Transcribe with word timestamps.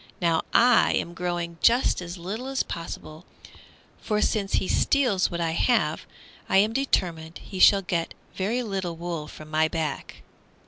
Now 0.19 0.41
I 0.51 0.93
am 0.93 1.13
growing 1.13 1.59
just 1.61 2.01
as 2.01 2.17
little 2.17 2.47
as 2.47 2.63
possible, 2.63 3.23
for 4.01 4.19
since 4.19 4.53
he 4.53 4.67
steals 4.67 5.29
what 5.29 5.39
I 5.39 5.51
have 5.51 6.07
I 6.49 6.57
am 6.57 6.73
determined 6.73 7.37
he 7.37 7.59
shall 7.59 7.83
get 7.83 8.15
very 8.33 8.63
little 8.63 8.95
wool 8.95 9.27
from 9.27 9.51
my 9.51 9.67
back." 9.67 10.23